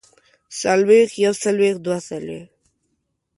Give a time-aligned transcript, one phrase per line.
[0.59, 2.49] څلوېښت يوڅلوېښت دوه څلوېښت